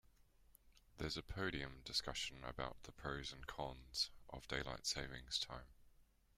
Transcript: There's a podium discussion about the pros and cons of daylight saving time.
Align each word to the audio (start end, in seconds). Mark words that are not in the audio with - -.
There's 0.97 1.15
a 1.15 1.21
podium 1.21 1.83
discussion 1.85 2.43
about 2.43 2.81
the 2.85 2.91
pros 2.91 3.31
and 3.31 3.45
cons 3.45 4.09
of 4.31 4.47
daylight 4.47 4.87
saving 4.87 5.25
time. 5.39 5.67